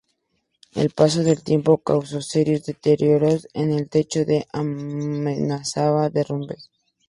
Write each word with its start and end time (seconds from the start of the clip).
El 0.73 0.89
paso 0.89 1.23
del 1.23 1.43
tiempo 1.43 1.77
causó 1.77 2.23
serios 2.23 2.65
deterioros 2.65 3.47
en 3.53 3.69
el 3.71 3.87
techo 3.87 4.25
que 4.25 4.47
amenazaba 4.51 6.09
derrumbe. 6.09 6.55